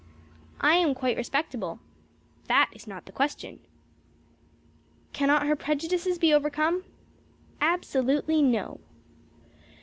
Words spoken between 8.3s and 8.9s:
no."